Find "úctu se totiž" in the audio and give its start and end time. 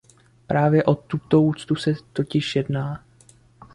1.41-2.55